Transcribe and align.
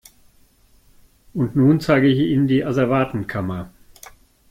Und 1.35 1.55
nun 1.55 1.79
zeige 1.79 2.07
ich 2.07 2.17
Ihnen 2.31 2.47
die 2.47 2.65
Asservatenkammer. 2.65 3.69